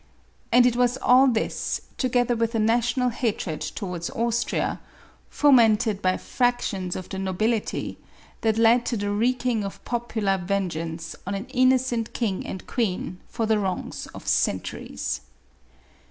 [0.51, 4.79] And it was all this, together with a national hatred towards Austria,
[5.29, 7.97] fomented by factions of the no bility,
[8.41, 13.45] that led to the wreaking of popular vengeance on an innocent king and queen, for
[13.45, 15.21] the wrongs of centuries.